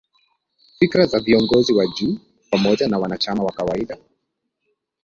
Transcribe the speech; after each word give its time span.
Fikra 0.79 1.05
za 1.07 1.19
viongozi 1.19 1.73
wa 1.73 1.87
juu 1.87 2.19
pamoja 2.49 2.87
na 2.87 2.97
wanachama 2.97 3.43
wa 3.43 3.51
kawaida 3.51 3.97